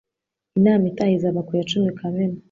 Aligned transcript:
Inama 0.57 0.83
itaha 0.91 1.13
izaba 1.17 1.45
ku 1.47 1.51
ya 1.57 1.67
cumi 1.69 1.89
Kamena. 1.99 2.37